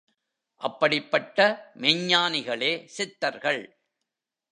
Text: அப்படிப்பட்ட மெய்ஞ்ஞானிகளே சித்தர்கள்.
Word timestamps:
அப்படிப்பட்ட 0.61 1.39
மெய்ஞ்ஞானிகளே 1.75 2.85
சித்தர்கள். 2.85 3.61